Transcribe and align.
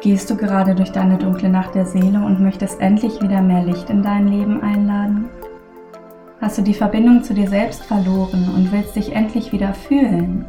Gehst 0.00 0.30
du 0.30 0.36
gerade 0.36 0.74
durch 0.74 0.92
deine 0.92 1.18
dunkle 1.18 1.50
Nacht 1.50 1.74
der 1.74 1.84
Seele 1.84 2.24
und 2.24 2.40
möchtest 2.40 2.80
endlich 2.80 3.20
wieder 3.20 3.42
mehr 3.42 3.62
Licht 3.62 3.90
in 3.90 4.02
dein 4.02 4.28
Leben 4.28 4.62
einladen? 4.62 5.28
Hast 6.40 6.56
du 6.56 6.62
die 6.62 6.72
Verbindung 6.72 7.22
zu 7.22 7.34
dir 7.34 7.46
selbst 7.46 7.84
verloren 7.84 8.48
und 8.56 8.72
willst 8.72 8.96
dich 8.96 9.14
endlich 9.14 9.52
wieder 9.52 9.74
fühlen? 9.74 10.46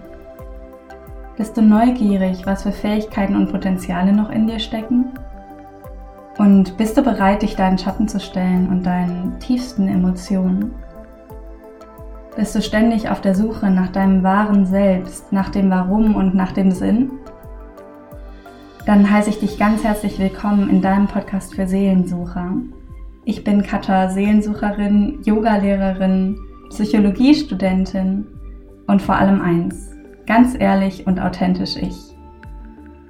Bist 1.35 1.57
du 1.57 1.61
neugierig, 1.61 2.45
was 2.45 2.63
für 2.63 2.71
Fähigkeiten 2.71 3.35
und 3.35 3.51
Potenziale 3.51 4.13
noch 4.13 4.29
in 4.29 4.47
dir 4.47 4.59
stecken? 4.59 5.07
Und 6.37 6.77
bist 6.77 6.97
du 6.97 7.03
bereit, 7.03 7.41
dich 7.41 7.57
deinen 7.57 7.77
Schatten 7.77 8.07
zu 8.07 8.21
stellen 8.21 8.69
und 8.69 8.85
deinen 8.85 9.37
tiefsten 9.39 9.89
Emotionen? 9.89 10.73
Bist 12.37 12.55
du 12.55 12.61
ständig 12.61 13.09
auf 13.09 13.19
der 13.19 13.35
Suche 13.35 13.69
nach 13.69 13.91
deinem 13.91 14.23
wahren 14.23 14.65
Selbst, 14.65 15.33
nach 15.33 15.49
dem 15.49 15.69
Warum 15.69 16.15
und 16.15 16.35
nach 16.35 16.53
dem 16.53 16.71
Sinn? 16.71 17.11
Dann 18.85 19.09
heiße 19.09 19.29
ich 19.29 19.39
dich 19.39 19.59
ganz 19.59 19.83
herzlich 19.83 20.17
willkommen 20.17 20.67
in 20.67 20.81
deinem 20.81 21.07
Podcast 21.07 21.53
für 21.53 21.67
Seelensucher. 21.67 22.53
Ich 23.25 23.43
bin 23.43 23.61
Katha, 23.61 24.09
Seelensucherin, 24.09 25.19
Yogalehrerin, 25.23 26.39
Psychologiestudentin 26.69 28.25
und 28.87 29.01
vor 29.01 29.15
allem 29.15 29.39
eins, 29.39 29.91
ganz 30.25 30.55
ehrlich 30.59 31.05
und 31.05 31.19
authentisch 31.19 31.75
ich. 31.75 31.95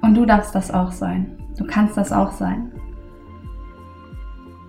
Und 0.02 0.14
du 0.14 0.26
darfst 0.26 0.54
das 0.54 0.70
auch 0.70 0.92
sein. 0.92 1.38
Du 1.56 1.64
kannst 1.64 1.96
das 1.96 2.12
auch 2.12 2.32
sein. 2.32 2.70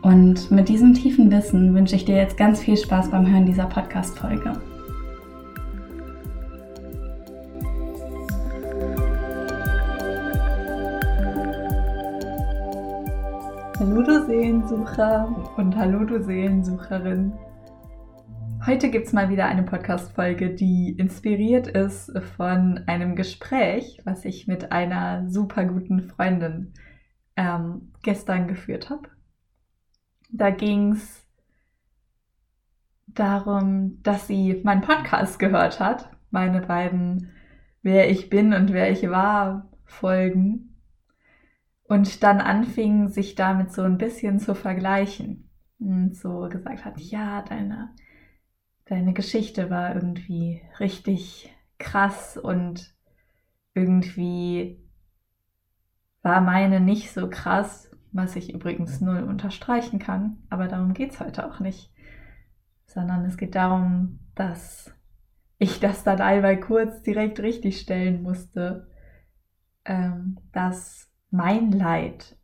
Und 0.03 0.51
mit 0.51 0.69
diesem 0.69 0.93
tiefen 0.93 1.29
Wissen 1.31 1.75
wünsche 1.75 1.97
ich 1.97 2.05
dir 2.05 2.15
jetzt 2.15 2.37
ganz 2.37 2.61
viel 2.61 2.77
Spaß 2.77 3.09
beim 3.11 3.29
Hören 3.29 3.45
dieser 3.45 3.65
Podcast-Folge. 3.65 4.53
Hallo 13.85 14.01
du 14.01 14.25
Seelensucher 14.25 15.53
und 15.57 15.75
hallo 15.75 16.05
du 16.05 16.23
Seelensucherin. 16.23 17.33
Heute 18.65 18.89
gibt 18.89 19.07
es 19.07 19.11
mal 19.11 19.27
wieder 19.27 19.45
eine 19.47 19.63
Podcast-Folge, 19.63 20.55
die 20.55 20.95
inspiriert 20.97 21.67
ist 21.67 22.17
von 22.37 22.79
einem 22.87 23.17
Gespräch, 23.17 23.99
was 24.05 24.23
ich 24.23 24.47
mit 24.47 24.71
einer 24.71 25.29
super 25.29 25.65
guten 25.65 25.99
Freundin 25.99 26.71
ähm, 27.35 27.91
gestern 28.03 28.47
geführt 28.47 28.89
habe. 28.89 29.09
Da 30.31 30.49
ging 30.49 30.93
es 30.93 31.27
darum, 33.07 34.01
dass 34.01 34.27
sie 34.27 34.61
meinen 34.63 34.79
Podcast 34.79 35.39
gehört 35.39 35.81
hat, 35.81 36.09
meine 36.31 36.61
beiden 36.61 37.33
Wer 37.81 38.09
ich 38.09 38.29
bin 38.29 38.53
und 38.53 38.71
wer 38.71 38.89
ich 38.91 39.09
war 39.09 39.69
Folgen 39.83 40.72
und 41.83 42.23
dann 42.23 42.39
anfing, 42.41 43.09
sich 43.09 43.35
damit 43.35 43.71
so 43.71 43.81
ein 43.83 43.97
bisschen 43.97 44.39
zu 44.39 44.55
vergleichen. 44.55 45.49
Und 45.79 46.15
so 46.15 46.47
gesagt 46.49 46.85
hat, 46.85 46.99
ja, 46.99 47.41
deine, 47.41 47.89
deine 48.85 49.13
Geschichte 49.13 49.69
war 49.69 49.95
irgendwie 49.95 50.61
richtig 50.79 51.53
krass 51.77 52.37
und 52.37 52.93
irgendwie 53.73 54.79
war 56.21 56.39
meine 56.39 56.79
nicht 56.79 57.11
so 57.11 57.29
krass, 57.29 57.91
was 58.13 58.35
ich 58.35 58.53
übrigens 58.53 59.01
null 59.01 59.23
unterstreichen 59.23 59.99
kann, 59.99 60.37
aber 60.49 60.67
darum 60.67 60.93
geht 60.93 61.11
es 61.11 61.19
heute 61.19 61.45
auch 61.45 61.59
nicht, 61.59 61.91
sondern 62.85 63.25
es 63.25 63.37
geht 63.37 63.55
darum, 63.55 64.19
dass 64.35 64.93
ich 65.57 65.79
das 65.79 66.03
dann 66.03 66.21
einmal 66.21 66.59
kurz 66.59 67.01
direkt 67.01 67.39
richtig 67.39 67.79
stellen 67.79 68.21
musste, 68.21 68.87
ähm, 69.85 70.39
dass 70.51 71.12
mein 71.33 71.71
Leid 71.71 72.37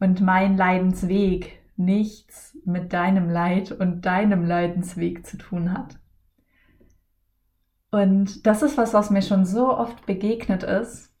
und 0.00 0.20
mein 0.20 0.56
Leidensweg 0.56 1.62
nichts 1.76 2.58
mit 2.64 2.92
deinem 2.92 3.30
Leid 3.30 3.70
und 3.70 4.04
deinem 4.04 4.44
Leidensweg 4.44 5.24
zu 5.24 5.38
tun 5.38 5.72
hat. 5.72 6.00
Und 7.92 8.46
das 8.46 8.62
ist 8.62 8.76
was, 8.76 8.94
was 8.94 9.10
mir 9.10 9.22
schon 9.22 9.44
so 9.44 9.76
oft 9.76 10.06
begegnet 10.06 10.64
ist, 10.64 11.14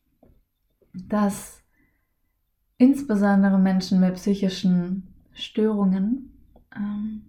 dass 0.92 1.62
insbesondere 2.76 3.58
Menschen 3.58 4.00
mit 4.00 4.14
psychischen 4.14 5.14
Störungen 5.32 6.36
ähm, 6.74 7.22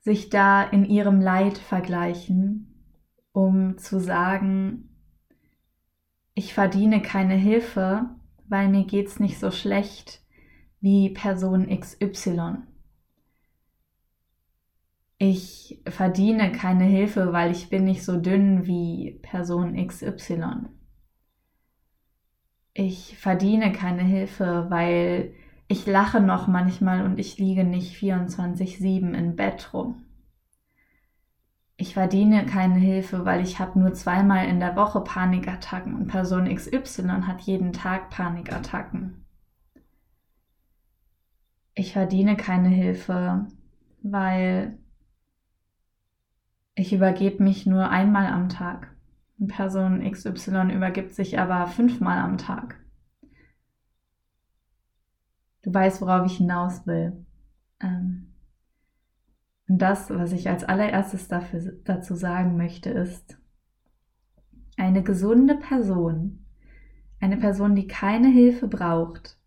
sich 0.00 0.28
da 0.28 0.62
in 0.62 0.84
ihrem 0.84 1.22
Leid 1.22 1.56
vergleichen, 1.56 2.74
um 3.32 3.78
zu 3.78 4.00
sagen, 4.00 4.85
ich 6.36 6.52
verdiene 6.52 7.00
keine 7.00 7.34
Hilfe, 7.34 8.10
weil 8.46 8.68
mir 8.68 8.84
geht's 8.84 9.18
nicht 9.18 9.40
so 9.40 9.50
schlecht 9.50 10.22
wie 10.80 11.08
Person 11.08 11.66
XY. 11.66 12.58
Ich 15.16 15.80
verdiene 15.88 16.52
keine 16.52 16.84
Hilfe, 16.84 17.32
weil 17.32 17.52
ich 17.52 17.70
bin 17.70 17.84
nicht 17.84 18.04
so 18.04 18.20
dünn 18.20 18.66
wie 18.66 19.18
Person 19.22 19.74
XY. 19.74 20.68
Ich 22.74 23.16
verdiene 23.16 23.72
keine 23.72 24.02
Hilfe, 24.02 24.66
weil 24.68 25.32
ich 25.68 25.86
lache 25.86 26.20
noch 26.20 26.48
manchmal 26.48 27.06
und 27.06 27.18
ich 27.18 27.38
liege 27.38 27.64
nicht 27.64 27.96
24/7 27.96 29.14
im 29.14 29.36
Bett 29.36 29.72
rum 29.72 30.05
ich 31.76 31.94
verdiene 31.94 32.46
keine 32.46 32.78
Hilfe, 32.78 33.24
weil 33.24 33.42
ich 33.42 33.58
habe 33.58 33.78
nur 33.78 33.92
zweimal 33.92 34.46
in 34.46 34.60
der 34.60 34.76
Woche 34.76 35.02
Panikattacken 35.02 35.94
und 35.94 36.08
Person 36.08 36.52
XY 36.52 37.22
hat 37.26 37.42
jeden 37.42 37.72
Tag 37.72 38.08
Panikattacken. 38.08 39.26
Ich 41.74 41.92
verdiene 41.92 42.36
keine 42.36 42.70
Hilfe, 42.70 43.46
weil 44.02 44.78
ich 46.74 46.94
übergebe 46.94 47.42
mich 47.42 47.66
nur 47.66 47.90
einmal 47.90 48.28
am 48.28 48.48
Tag. 48.48 48.94
Person 49.46 50.00
XY 50.10 50.72
übergibt 50.72 51.12
sich 51.12 51.38
aber 51.38 51.66
fünfmal 51.66 52.18
am 52.18 52.38
Tag. 52.38 52.80
Du 55.60 55.74
weißt, 55.74 56.00
worauf 56.00 56.24
ich 56.24 56.38
hinaus 56.38 56.86
will. 56.86 57.26
Ähm, 57.80 58.32
und 59.68 59.78
das, 59.78 60.10
was 60.10 60.32
ich 60.32 60.48
als 60.48 60.64
allererstes 60.64 61.28
dafür, 61.28 61.72
dazu 61.84 62.14
sagen 62.14 62.56
möchte, 62.56 62.90
ist, 62.90 63.38
eine 64.76 65.02
gesunde 65.02 65.56
Person, 65.56 66.46
eine 67.20 67.36
Person, 67.36 67.74
die 67.74 67.86
keine 67.86 68.28
Hilfe 68.28 68.68
braucht, 68.68 69.38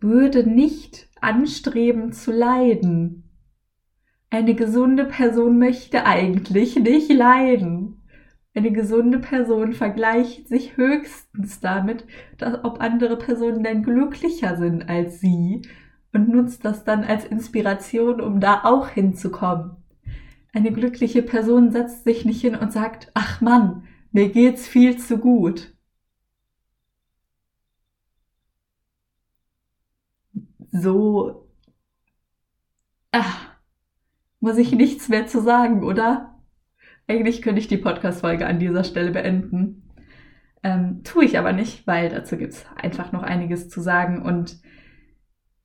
würde 0.00 0.48
nicht 0.48 1.08
anstreben 1.20 2.12
zu 2.12 2.32
leiden. 2.32 3.30
Eine 4.30 4.54
gesunde 4.54 5.04
Person 5.04 5.58
möchte 5.58 6.04
eigentlich 6.06 6.76
nicht 6.76 7.12
leiden. 7.12 8.02
Eine 8.54 8.72
gesunde 8.72 9.20
Person 9.20 9.72
vergleicht 9.72 10.48
sich 10.48 10.76
höchstens 10.76 11.60
damit, 11.60 12.04
dass, 12.38 12.64
ob 12.64 12.80
andere 12.80 13.16
Personen 13.16 13.62
denn 13.62 13.82
glücklicher 13.82 14.56
sind 14.56 14.88
als 14.88 15.20
sie 15.20 15.62
und 16.12 16.28
nutzt 16.28 16.64
das 16.64 16.84
dann 16.84 17.04
als 17.04 17.24
Inspiration, 17.24 18.20
um 18.20 18.40
da 18.40 18.62
auch 18.64 18.88
hinzukommen. 18.88 19.76
Eine 20.52 20.72
glückliche 20.72 21.22
Person 21.22 21.70
setzt 21.70 22.04
sich 22.04 22.24
nicht 22.24 22.40
hin 22.40 22.56
und 22.56 22.72
sagt, 22.72 23.10
ach 23.14 23.40
Mann, 23.40 23.84
mir 24.12 24.30
geht's 24.30 24.66
viel 24.66 24.96
zu 24.98 25.18
gut. 25.18 25.72
So, 30.72 31.48
ach, 33.12 33.50
muss 34.40 34.56
ich 34.56 34.72
nichts 34.72 35.08
mehr 35.08 35.26
zu 35.26 35.40
sagen, 35.40 35.84
oder? 35.84 36.40
Eigentlich 37.06 37.42
könnte 37.42 37.60
ich 37.60 37.68
die 37.68 37.76
Podcast-Folge 37.76 38.46
an 38.46 38.60
dieser 38.60 38.84
Stelle 38.84 39.10
beenden. 39.10 39.90
Ähm, 40.62 41.02
tue 41.04 41.24
ich 41.24 41.38
aber 41.38 41.52
nicht, 41.52 41.86
weil 41.86 42.08
dazu 42.08 42.36
gibt's 42.36 42.66
einfach 42.76 43.12
noch 43.12 43.22
einiges 43.22 43.68
zu 43.68 43.80
sagen 43.80 44.22
und 44.22 44.60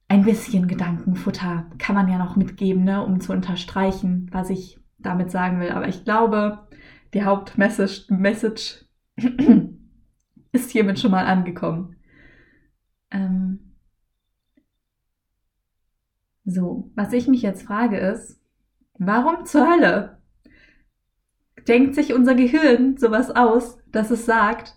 ein 0.07 0.23
bisschen 0.23 0.67
Gedankenfutter 0.67 1.69
kann 1.77 1.95
man 1.95 2.07
ja 2.07 2.17
noch 2.17 2.35
mitgeben, 2.35 2.83
ne, 2.83 3.03
um 3.03 3.19
zu 3.19 3.33
unterstreichen, 3.33 4.29
was 4.31 4.49
ich 4.49 4.79
damit 4.99 5.31
sagen 5.31 5.59
will. 5.59 5.71
Aber 5.71 5.87
ich 5.87 6.03
glaube, 6.03 6.67
die 7.13 7.23
Hauptmessage 7.23 8.05
Message 8.09 8.85
ist 10.51 10.71
hiermit 10.71 10.99
schon 10.99 11.11
mal 11.11 11.25
angekommen. 11.25 11.95
Ähm 13.11 13.59
so, 16.43 16.91
was 16.95 17.11
ich 17.11 17.27
mich 17.27 17.41
jetzt 17.41 17.63
frage 17.63 17.97
ist, 17.97 18.39
warum 18.99 19.45
zur 19.45 19.67
Hölle 19.67 20.21
denkt 21.67 21.95
sich 21.95 22.13
unser 22.13 22.35
Gehirn 22.35 22.97
sowas 22.97 23.31
aus, 23.31 23.79
dass 23.91 24.11
es 24.11 24.25
sagt, 24.25 24.75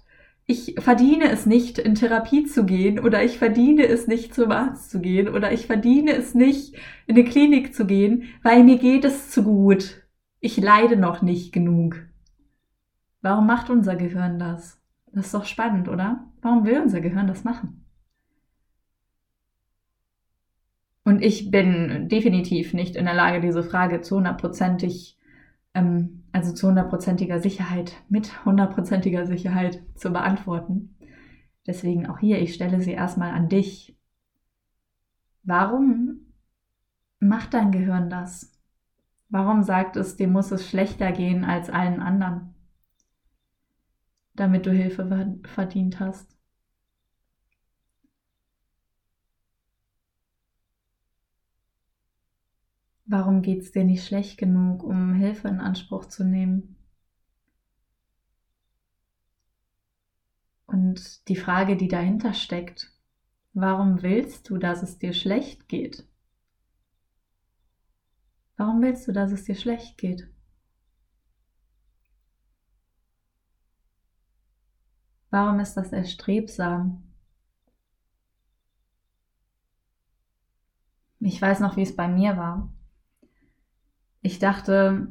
ich 0.50 0.76
verdiene 0.78 1.30
es 1.30 1.44
nicht, 1.44 1.78
in 1.78 1.94
Therapie 1.94 2.44
zu 2.44 2.64
gehen 2.64 2.98
oder 2.98 3.22
ich 3.22 3.36
verdiene 3.36 3.86
es 3.86 4.06
nicht, 4.06 4.34
zum 4.34 4.50
Arzt 4.50 4.90
zu 4.90 4.98
gehen 4.98 5.28
oder 5.28 5.52
ich 5.52 5.66
verdiene 5.66 6.12
es 6.12 6.34
nicht, 6.34 6.74
in 7.06 7.16
eine 7.16 7.24
Klinik 7.24 7.74
zu 7.74 7.86
gehen, 7.86 8.24
weil 8.42 8.64
mir 8.64 8.78
geht 8.78 9.04
es 9.04 9.30
zu 9.30 9.44
gut. 9.44 10.02
Ich 10.40 10.56
leide 10.56 10.96
noch 10.96 11.20
nicht 11.20 11.52
genug. 11.52 11.96
Warum 13.20 13.46
macht 13.46 13.68
unser 13.68 13.94
Gehirn 13.94 14.38
das? 14.38 14.80
Das 15.12 15.26
ist 15.26 15.34
doch 15.34 15.44
spannend, 15.44 15.86
oder? 15.86 16.24
Warum 16.40 16.64
will 16.64 16.80
unser 16.80 17.02
Gehirn 17.02 17.26
das 17.26 17.44
machen? 17.44 17.84
Und 21.04 21.22
ich 21.22 21.50
bin 21.50 22.08
definitiv 22.08 22.72
nicht 22.72 22.96
in 22.96 23.04
der 23.04 23.14
Lage, 23.14 23.42
diese 23.42 23.62
Frage 23.62 24.00
zu 24.00 24.16
hundertprozentig, 24.16 25.18
ähm, 25.74 26.17
also 26.32 26.52
zu 26.52 26.68
hundertprozentiger 26.68 27.40
Sicherheit, 27.40 27.92
mit 28.08 28.44
hundertprozentiger 28.44 29.26
Sicherheit 29.26 29.82
zu 29.94 30.10
beantworten. 30.12 30.96
Deswegen 31.66 32.06
auch 32.06 32.18
hier, 32.18 32.40
ich 32.40 32.54
stelle 32.54 32.80
sie 32.80 32.92
erstmal 32.92 33.32
an 33.32 33.48
dich. 33.48 33.96
Warum 35.42 36.20
macht 37.20 37.54
dein 37.54 37.72
Gehirn 37.72 38.10
das? 38.10 38.58
Warum 39.28 39.62
sagt 39.62 39.96
es, 39.96 40.16
dir 40.16 40.28
muss 40.28 40.50
es 40.50 40.68
schlechter 40.68 41.12
gehen 41.12 41.44
als 41.44 41.68
allen 41.68 42.00
anderen, 42.00 42.54
damit 44.34 44.64
du 44.64 44.70
Hilfe 44.72 45.38
verdient 45.44 46.00
hast? 46.00 46.37
Warum 53.10 53.40
geht 53.40 53.62
es 53.62 53.72
dir 53.72 53.84
nicht 53.84 54.04
schlecht 54.06 54.36
genug, 54.36 54.82
um 54.82 55.14
Hilfe 55.14 55.48
in 55.48 55.60
Anspruch 55.60 56.04
zu 56.04 56.24
nehmen? 56.24 56.76
Und 60.66 61.26
die 61.28 61.36
Frage, 61.36 61.78
die 61.78 61.88
dahinter 61.88 62.34
steckt, 62.34 62.92
warum 63.54 64.02
willst 64.02 64.50
du, 64.50 64.58
dass 64.58 64.82
es 64.82 64.98
dir 64.98 65.14
schlecht 65.14 65.68
geht? 65.68 66.06
Warum 68.58 68.82
willst 68.82 69.08
du, 69.08 69.12
dass 69.12 69.32
es 69.32 69.44
dir 69.44 69.54
schlecht 69.54 69.96
geht? 69.96 70.28
Warum 75.30 75.60
ist 75.60 75.74
das 75.78 75.92
erstrebsam? 75.92 77.04
Ich 81.20 81.40
weiß 81.40 81.60
noch, 81.60 81.76
wie 81.76 81.82
es 81.82 81.96
bei 81.96 82.06
mir 82.06 82.36
war. 82.36 82.70
Ich 84.28 84.38
dachte, 84.38 85.08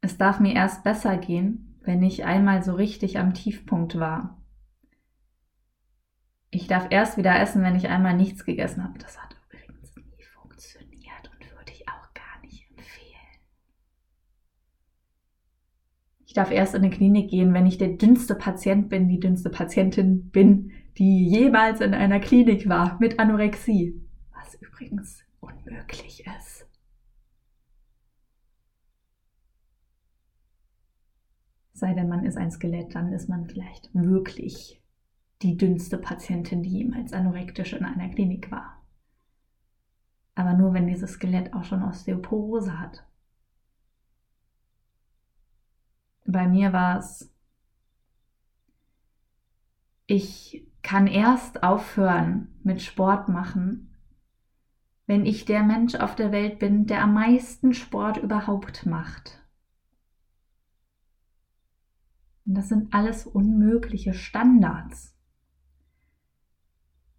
es 0.00 0.16
darf 0.16 0.38
mir 0.38 0.54
erst 0.54 0.84
besser 0.84 1.18
gehen, 1.18 1.76
wenn 1.82 2.04
ich 2.04 2.24
einmal 2.24 2.62
so 2.62 2.72
richtig 2.72 3.18
am 3.18 3.34
Tiefpunkt 3.34 3.98
war. 3.98 4.40
Ich 6.50 6.68
darf 6.68 6.86
erst 6.90 7.16
wieder 7.16 7.36
essen, 7.40 7.64
wenn 7.64 7.74
ich 7.74 7.88
einmal 7.88 8.14
nichts 8.14 8.44
gegessen 8.44 8.84
habe. 8.84 8.96
Das 9.00 9.20
hat 9.20 9.34
übrigens 9.48 9.96
nie 9.96 10.22
funktioniert 10.22 11.32
und 11.32 11.50
würde 11.50 11.72
ich 11.72 11.88
auch 11.88 12.14
gar 12.14 12.40
nicht 12.42 12.70
empfehlen. 12.70 13.40
Ich 16.24 16.34
darf 16.34 16.52
erst 16.52 16.76
in 16.76 16.84
eine 16.84 16.94
Klinik 16.94 17.28
gehen, 17.28 17.52
wenn 17.52 17.66
ich 17.66 17.76
der 17.76 17.96
dünnste 17.96 18.36
Patient 18.36 18.88
bin, 18.88 19.08
die 19.08 19.18
dünnste 19.18 19.50
Patientin 19.50 20.30
bin, 20.30 20.70
die 20.96 21.26
jemals 21.26 21.80
in 21.80 21.92
einer 21.92 22.20
Klinik 22.20 22.68
war 22.68 23.00
mit 23.00 23.18
Anorexie. 23.18 24.00
Was 24.32 24.54
übrigens 24.62 25.24
unmöglich 25.40 26.24
ist. 26.38 26.69
Sei 31.80 31.94
denn 31.94 32.08
man 32.08 32.24
ist 32.24 32.36
ein 32.36 32.50
Skelett, 32.50 32.94
dann 32.94 33.12
ist 33.12 33.28
man 33.28 33.46
vielleicht 33.46 33.90
wirklich 33.94 34.80
die 35.42 35.56
dünnste 35.56 35.98
Patientin, 35.98 36.62
die 36.62 36.70
jemals 36.70 37.12
anorektisch 37.12 37.72
in 37.72 37.84
einer 37.84 38.10
Klinik 38.10 38.50
war. 38.50 38.82
Aber 40.34 40.52
nur 40.52 40.74
wenn 40.74 40.86
dieses 40.86 41.12
Skelett 41.12 41.54
auch 41.54 41.64
schon 41.64 41.82
Osteoporose 41.82 42.78
hat. 42.78 43.04
Bei 46.26 46.46
mir 46.46 46.72
war 46.72 46.98
es, 46.98 47.32
ich 50.06 50.66
kann 50.82 51.06
erst 51.06 51.62
aufhören 51.62 52.48
mit 52.62 52.82
Sport 52.82 53.28
machen, 53.28 53.90
wenn 55.06 55.26
ich 55.26 55.44
der 55.44 55.62
Mensch 55.62 55.94
auf 55.94 56.14
der 56.14 56.30
Welt 56.30 56.58
bin, 56.58 56.86
der 56.86 57.02
am 57.02 57.14
meisten 57.14 57.74
Sport 57.74 58.18
überhaupt 58.18 58.86
macht. 58.86 59.39
Und 62.50 62.56
das 62.56 62.68
sind 62.68 62.92
alles 62.92 63.28
unmögliche 63.28 64.12
Standards, 64.12 65.16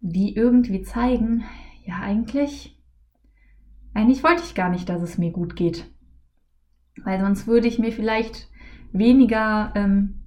die 0.00 0.36
irgendwie 0.36 0.82
zeigen, 0.82 1.44
ja 1.86 2.00
eigentlich, 2.00 2.78
eigentlich 3.94 4.22
wollte 4.22 4.42
ich 4.42 4.54
gar 4.54 4.68
nicht, 4.68 4.90
dass 4.90 5.00
es 5.00 5.16
mir 5.16 5.30
gut 5.30 5.56
geht. 5.56 5.90
Weil 7.02 7.18
sonst 7.18 7.46
würde 7.46 7.66
ich 7.66 7.78
mir 7.78 7.92
vielleicht 7.92 8.50
weniger, 8.92 9.72
ähm, 9.74 10.20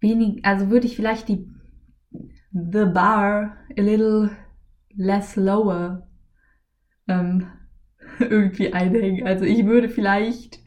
wenig, 0.00 0.46
also 0.46 0.70
würde 0.70 0.86
ich 0.86 0.96
vielleicht 0.96 1.28
die 1.28 1.46
the 2.52 2.86
bar 2.86 3.58
a 3.76 3.82
little 3.82 4.30
less 4.96 5.36
lower 5.36 6.08
ähm, 7.06 7.46
irgendwie 8.18 8.72
einhängen. 8.72 9.26
Also 9.26 9.44
ich 9.44 9.66
würde 9.66 9.90
vielleicht 9.90 10.60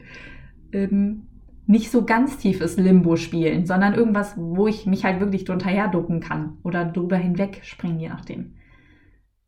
ähm, 0.70 1.26
nicht 1.66 1.90
so 1.90 2.04
ganz 2.04 2.38
tiefes 2.38 2.76
Limbo 2.76 3.16
spielen, 3.16 3.66
sondern 3.66 3.94
irgendwas, 3.94 4.34
wo 4.36 4.66
ich 4.66 4.86
mich 4.86 5.04
halt 5.04 5.20
wirklich 5.20 5.44
drunter 5.44 5.70
herducken 5.70 6.20
kann 6.20 6.58
oder 6.62 6.84
drüber 6.84 7.16
hinweg 7.16 7.60
springen, 7.62 8.00
je 8.00 8.08
nachdem. 8.08 8.56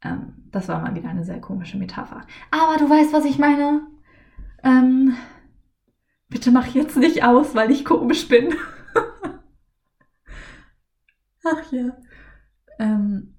Ähm, 0.02 0.34
das 0.50 0.68
war 0.68 0.80
mal 0.80 0.94
wieder 0.94 1.08
eine 1.08 1.24
sehr 1.24 1.40
komische 1.40 1.76
Metapher. 1.76 2.20
Aber 2.50 2.78
du 2.78 2.88
weißt, 2.88 3.12
was 3.12 3.24
ich 3.24 3.38
meine. 3.38 3.86
Ähm, 4.62 5.16
bitte 6.28 6.50
mach 6.50 6.66
jetzt 6.68 6.96
nicht 6.96 7.24
aus, 7.24 7.54
weil 7.54 7.70
ich 7.70 7.84
komisch 7.84 8.28
bin. 8.28 8.54
ach 11.44 11.72
ja. 11.72 11.96
Ähm, 12.78 13.34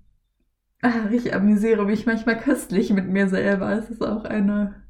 ach, 0.82 1.10
ich 1.12 1.34
amüsiere 1.34 1.86
mich 1.86 2.06
manchmal 2.06 2.38
köstlich 2.38 2.92
mit 2.92 3.08
mir 3.08 3.30
selber. 3.30 3.72
Es 3.72 3.90
ist 3.90 4.02
auch 4.02 4.26
eine, 4.26 4.84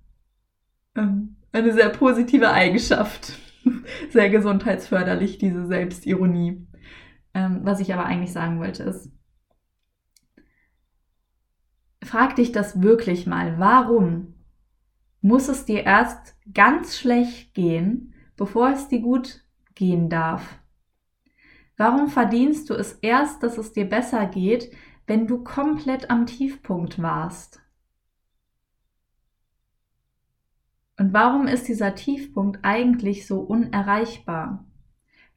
ähm, 0.96 1.38
eine 1.52 1.74
sehr 1.74 1.90
positive 1.90 2.50
Eigenschaft. 2.50 3.34
Sehr 4.10 4.30
gesundheitsförderlich, 4.30 5.38
diese 5.38 5.66
Selbstironie. 5.68 6.68
Ähm, 7.34 7.62
was 7.64 7.80
ich 7.80 7.94
aber 7.94 8.06
eigentlich 8.06 8.32
sagen 8.32 8.60
wollte 8.60 8.84
ist, 8.84 9.12
frag 12.04 12.36
dich 12.36 12.52
das 12.52 12.82
wirklich 12.82 13.28
mal, 13.28 13.60
warum 13.60 14.36
muss 15.22 15.50
es 15.50 15.66
dir 15.66 15.84
erst 15.84 16.38
ganz 16.54 16.98
schlecht 16.98 17.54
gehen, 17.54 18.14
bevor 18.38 18.70
es 18.70 18.88
dir 18.88 19.02
gut 19.02 19.44
gehen 19.74 20.10
darf? 20.10 20.60
Warum 21.78 22.08
verdienst 22.08 22.70
du 22.70 22.74
es 22.74 22.94
erst, 23.02 23.44
dass 23.44 23.58
es 23.58 23.74
dir 23.74 23.90
besser 23.90 24.28
geht, 24.28 24.72
wenn 25.08 25.28
du 25.28 25.44
komplett 25.44 26.10
am 26.10 26.26
Tiefpunkt 26.26 27.02
warst? 27.02 27.65
Und 30.98 31.14
warum 31.14 31.48
ist 31.48 31.68
dieser 31.68 31.96
Tiefpunkt 31.96 32.60
eigentlich 32.64 33.28
so 33.28 33.42
unerreichbar? 33.42 34.66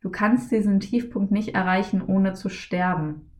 Du 0.00 0.10
kannst 0.10 0.52
diesen 0.52 0.78
Tiefpunkt 0.78 1.32
nicht 1.32 1.54
erreichen, 1.54 2.02
ohne 2.02 2.34
zu 2.34 2.48
sterben. 2.48 3.30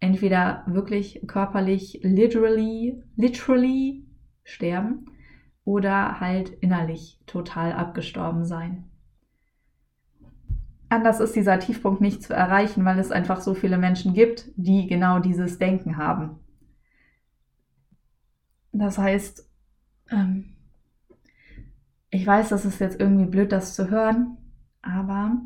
Entweder 0.00 0.64
wirklich 0.66 1.22
körperlich, 1.26 2.00
literally, 2.02 3.02
literally 3.16 4.06
sterben 4.44 5.06
oder 5.64 6.18
halt 6.20 6.50
innerlich 6.60 7.20
total 7.26 7.72
abgestorben 7.72 8.44
sein. 8.44 8.84
Anders 10.88 11.20
ist 11.20 11.36
dieser 11.36 11.58
Tiefpunkt 11.58 12.00
nicht 12.00 12.22
zu 12.22 12.34
erreichen, 12.34 12.84
weil 12.84 12.98
es 12.98 13.12
einfach 13.12 13.40
so 13.40 13.54
viele 13.54 13.78
Menschen 13.78 14.12
gibt, 14.12 14.50
die 14.56 14.86
genau 14.86 15.20
dieses 15.20 15.58
Denken 15.58 15.96
haben. 15.96 16.38
Das 18.72 18.98
heißt, 18.98 19.48
ähm, 20.10 20.51
ich 22.12 22.26
weiß, 22.26 22.50
das 22.50 22.66
ist 22.66 22.78
jetzt 22.78 23.00
irgendwie 23.00 23.24
blöd, 23.24 23.52
das 23.52 23.74
zu 23.74 23.90
hören, 23.90 24.36
aber 24.82 25.40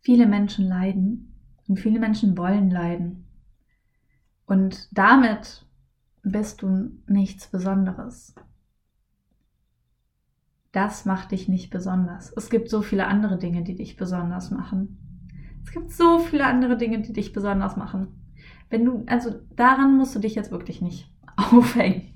viele 0.00 0.26
Menschen 0.26 0.66
leiden 0.66 1.40
und 1.68 1.78
viele 1.78 2.00
Menschen 2.00 2.36
wollen 2.36 2.68
leiden. 2.68 3.28
Und 4.44 4.88
damit 4.90 5.64
bist 6.22 6.62
du 6.62 6.90
nichts 7.06 7.46
Besonderes. 7.46 8.34
Das 10.72 11.04
macht 11.04 11.30
dich 11.30 11.48
nicht 11.48 11.70
besonders. 11.70 12.32
Es 12.36 12.50
gibt 12.50 12.70
so 12.70 12.82
viele 12.82 13.06
andere 13.06 13.38
Dinge, 13.38 13.62
die 13.62 13.76
dich 13.76 13.96
besonders 13.96 14.50
machen. 14.50 14.98
Es 15.64 15.70
gibt 15.70 15.92
so 15.92 16.18
viele 16.18 16.44
andere 16.44 16.76
Dinge, 16.76 17.02
die 17.02 17.12
dich 17.12 17.32
besonders 17.32 17.76
machen. 17.76 18.08
Wenn 18.68 18.84
du, 18.84 19.04
also 19.06 19.40
daran 19.54 19.96
musst 19.96 20.16
du 20.16 20.18
dich 20.18 20.34
jetzt 20.34 20.50
wirklich 20.50 20.82
nicht 20.82 21.08
aufhängen. 21.36 22.14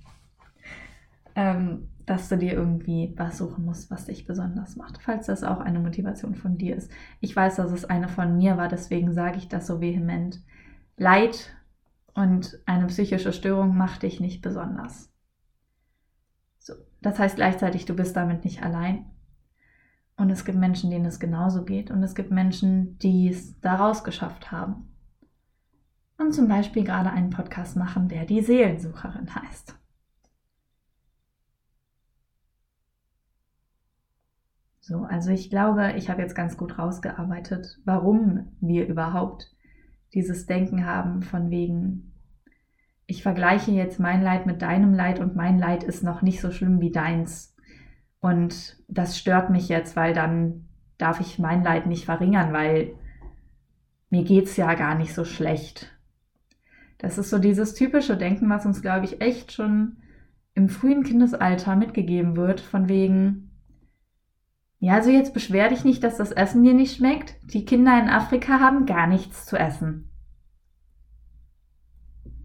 Ähm, 1.36 1.88
dass 2.06 2.28
du 2.28 2.36
dir 2.36 2.52
irgendwie 2.52 3.12
was 3.16 3.38
suchen 3.38 3.64
musst, 3.64 3.90
was 3.90 4.06
dich 4.06 4.26
besonders 4.26 4.76
macht, 4.76 5.00
falls 5.02 5.26
das 5.26 5.44
auch 5.44 5.60
eine 5.60 5.80
Motivation 5.80 6.34
von 6.34 6.58
dir 6.58 6.76
ist. 6.76 6.90
Ich 7.20 7.34
weiß, 7.34 7.56
dass 7.56 7.72
es 7.72 7.84
eine 7.84 8.08
von 8.08 8.36
mir 8.36 8.56
war, 8.56 8.68
deswegen 8.68 9.12
sage 9.12 9.38
ich 9.38 9.48
das 9.48 9.66
so 9.66 9.80
vehement. 9.80 10.42
Leid 10.96 11.54
und 12.14 12.60
eine 12.66 12.86
psychische 12.86 13.32
Störung 13.32 13.76
macht 13.76 14.02
dich 14.02 14.20
nicht 14.20 14.42
besonders. 14.42 15.10
So, 16.58 16.74
das 17.00 17.18
heißt 17.18 17.36
gleichzeitig, 17.36 17.86
du 17.86 17.94
bist 17.94 18.16
damit 18.16 18.44
nicht 18.44 18.62
allein. 18.62 19.06
Und 20.16 20.30
es 20.30 20.44
gibt 20.44 20.58
Menschen, 20.58 20.90
denen 20.90 21.06
es 21.06 21.18
genauso 21.18 21.64
geht. 21.64 21.90
Und 21.90 22.02
es 22.02 22.14
gibt 22.14 22.30
Menschen, 22.30 22.98
die 22.98 23.28
es 23.28 23.58
daraus 23.60 24.04
geschafft 24.04 24.52
haben. 24.52 24.88
Und 26.18 26.32
zum 26.32 26.46
Beispiel 26.46 26.84
gerade 26.84 27.10
einen 27.10 27.30
Podcast 27.30 27.76
machen, 27.76 28.08
der 28.08 28.26
die 28.26 28.42
Seelensucherin 28.42 29.34
heißt. 29.34 29.74
So, 34.84 35.04
also 35.04 35.30
ich 35.30 35.48
glaube, 35.48 35.94
ich 35.96 36.10
habe 36.10 36.22
jetzt 36.22 36.34
ganz 36.34 36.56
gut 36.56 36.76
rausgearbeitet, 36.76 37.78
warum 37.84 38.48
wir 38.60 38.88
überhaupt 38.88 39.54
dieses 40.12 40.46
Denken 40.46 40.84
haben 40.84 41.22
von 41.22 41.50
wegen, 41.50 42.12
ich 43.06 43.22
vergleiche 43.22 43.70
jetzt 43.70 44.00
mein 44.00 44.22
Leid 44.22 44.44
mit 44.44 44.60
deinem 44.60 44.92
Leid 44.92 45.20
und 45.20 45.36
mein 45.36 45.60
Leid 45.60 45.84
ist 45.84 46.02
noch 46.02 46.20
nicht 46.20 46.40
so 46.40 46.50
schlimm 46.50 46.80
wie 46.80 46.90
deins. 46.90 47.54
Und 48.18 48.82
das 48.88 49.16
stört 49.16 49.50
mich 49.50 49.68
jetzt, 49.68 49.94
weil 49.94 50.14
dann 50.14 50.66
darf 50.98 51.20
ich 51.20 51.38
mein 51.38 51.62
Leid 51.62 51.86
nicht 51.86 52.04
verringern, 52.04 52.52
weil 52.52 52.94
mir 54.10 54.24
geht 54.24 54.46
es 54.46 54.56
ja 54.56 54.74
gar 54.74 54.96
nicht 54.96 55.14
so 55.14 55.24
schlecht. 55.24 55.96
Das 56.98 57.18
ist 57.18 57.30
so 57.30 57.38
dieses 57.38 57.74
typische 57.74 58.16
Denken, 58.16 58.50
was 58.50 58.66
uns, 58.66 58.82
glaube 58.82 59.04
ich, 59.04 59.20
echt 59.20 59.52
schon 59.52 59.98
im 60.54 60.68
frühen 60.68 61.04
Kindesalter 61.04 61.76
mitgegeben 61.76 62.36
wird, 62.36 62.60
von 62.60 62.88
wegen, 62.88 63.51
ja, 64.82 64.94
also 64.94 65.10
jetzt 65.10 65.32
beschwer 65.32 65.68
dich 65.68 65.84
nicht, 65.84 66.02
dass 66.02 66.16
das 66.16 66.32
Essen 66.32 66.64
dir 66.64 66.74
nicht 66.74 66.96
schmeckt. 66.96 67.36
Die 67.54 67.64
Kinder 67.64 67.96
in 68.02 68.08
Afrika 68.08 68.58
haben 68.58 68.84
gar 68.84 69.06
nichts 69.06 69.46
zu 69.46 69.56
essen. 69.56 70.10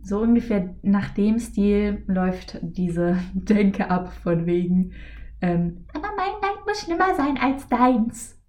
So 0.03 0.19
ungefähr 0.19 0.75
nach 0.83 1.09
dem 1.15 1.39
Stil 1.39 2.03
läuft 2.05 2.59
diese 2.61 3.17
Denke 3.33 3.89
ab 3.89 4.13
von 4.13 4.45
wegen, 4.45 4.93
ähm, 5.41 5.87
aber 5.95 6.09
mein 6.15 6.39
Leid 6.39 6.63
muss 6.67 6.81
schlimmer 6.81 7.15
sein 7.15 7.39
als 7.39 7.67
deins. 7.69 8.39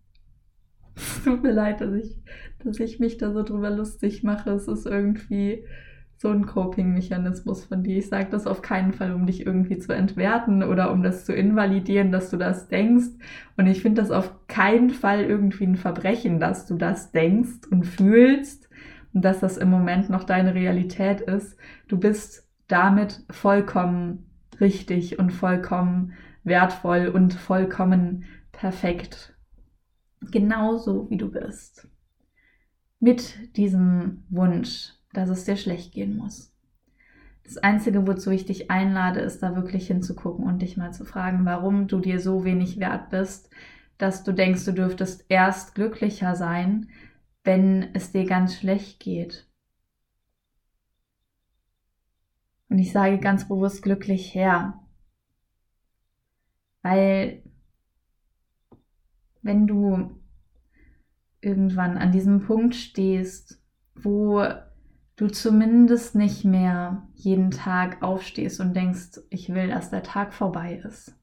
Es 0.94 1.22
tut 1.24 1.42
mir 1.42 1.52
leid, 1.52 1.80
dass 1.80 1.94
ich, 1.94 2.18
dass 2.58 2.78
ich 2.80 3.00
mich 3.00 3.16
da 3.16 3.32
so 3.32 3.42
drüber 3.42 3.70
lustig 3.70 4.22
mache. 4.22 4.50
Es 4.50 4.68
ist 4.68 4.84
irgendwie 4.84 5.64
so 6.18 6.30
ein 6.30 6.46
Coping-Mechanismus 6.46 7.64
von 7.66 7.84
dir. 7.84 7.96
Ich 7.96 8.08
sage 8.08 8.28
das 8.28 8.48
auf 8.48 8.60
keinen 8.60 8.92
Fall, 8.92 9.14
um 9.14 9.24
dich 9.24 9.46
irgendwie 9.46 9.78
zu 9.78 9.94
entwerten 9.94 10.64
oder 10.64 10.90
um 10.90 11.04
das 11.04 11.24
zu 11.24 11.32
invalidieren, 11.32 12.10
dass 12.10 12.28
du 12.28 12.36
das 12.36 12.66
denkst. 12.66 13.10
Und 13.56 13.68
ich 13.68 13.82
finde 13.82 14.02
das 14.02 14.10
auf 14.10 14.48
keinen 14.48 14.90
Fall 14.90 15.22
irgendwie 15.22 15.64
ein 15.64 15.76
Verbrechen, 15.76 16.40
dass 16.40 16.66
du 16.66 16.74
das 16.74 17.12
denkst 17.12 17.68
und 17.70 17.84
fühlst 17.84 18.68
und 19.14 19.24
dass 19.24 19.38
das 19.38 19.58
im 19.58 19.70
Moment 19.70 20.10
noch 20.10 20.24
deine 20.24 20.54
Realität 20.54 21.20
ist. 21.20 21.56
Du 21.86 21.98
bist 21.98 22.48
damit 22.66 23.24
vollkommen 23.30 24.26
richtig 24.60 25.20
und 25.20 25.30
vollkommen 25.30 26.14
wertvoll 26.42 27.06
und 27.06 27.32
vollkommen 27.34 28.24
perfekt. 28.50 29.36
Genauso 30.32 31.08
wie 31.10 31.16
du 31.16 31.30
bist. 31.30 31.88
Mit 32.98 33.56
diesem 33.56 34.24
Wunsch 34.30 34.97
dass 35.12 35.28
es 35.28 35.44
dir 35.44 35.56
schlecht 35.56 35.92
gehen 35.92 36.16
muss. 36.16 36.52
Das 37.44 37.56
Einzige, 37.56 38.06
wozu 38.06 38.30
ich 38.30 38.44
dich 38.44 38.70
einlade, 38.70 39.20
ist 39.20 39.42
da 39.42 39.56
wirklich 39.56 39.86
hinzugucken 39.86 40.44
und 40.44 40.60
dich 40.60 40.76
mal 40.76 40.92
zu 40.92 41.06
fragen, 41.06 41.46
warum 41.46 41.88
du 41.88 41.98
dir 41.98 42.20
so 42.20 42.44
wenig 42.44 42.78
wert 42.78 43.08
bist, 43.08 43.48
dass 43.96 44.22
du 44.22 44.32
denkst, 44.32 44.66
du 44.66 44.72
dürftest 44.72 45.24
erst 45.28 45.74
glücklicher 45.74 46.36
sein, 46.36 46.90
wenn 47.44 47.94
es 47.94 48.12
dir 48.12 48.26
ganz 48.26 48.54
schlecht 48.54 49.00
geht. 49.00 49.48
Und 52.68 52.78
ich 52.78 52.92
sage 52.92 53.18
ganz 53.18 53.48
bewusst 53.48 53.82
glücklich 53.82 54.34
her, 54.34 54.78
weil 56.82 57.42
wenn 59.40 59.66
du 59.66 60.20
irgendwann 61.40 61.96
an 61.96 62.12
diesem 62.12 62.40
Punkt 62.40 62.74
stehst, 62.74 63.62
wo 63.94 64.44
du 65.18 65.26
zumindest 65.26 66.14
nicht 66.14 66.44
mehr 66.44 67.02
jeden 67.14 67.50
Tag 67.50 68.02
aufstehst 68.02 68.60
und 68.60 68.74
denkst, 68.74 69.20
ich 69.30 69.52
will, 69.52 69.68
dass 69.68 69.90
der 69.90 70.04
Tag 70.04 70.32
vorbei 70.32 70.80
ist. 70.86 71.14